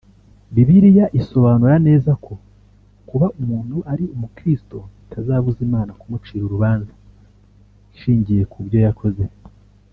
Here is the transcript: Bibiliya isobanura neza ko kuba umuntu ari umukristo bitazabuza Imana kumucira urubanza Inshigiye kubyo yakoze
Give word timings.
Bibiliya 0.53 1.05
isobanura 1.19 1.75
neza 1.87 2.11
ko 2.25 2.33
kuba 3.09 3.27
umuntu 3.41 3.77
ari 3.91 4.05
umukristo 4.15 4.77
bitazabuza 5.01 5.59
Imana 5.67 5.91
kumucira 5.99 6.43
urubanza 6.45 6.91
Inshigiye 7.91 8.43
kubyo 8.53 8.79
yakoze 8.87 9.23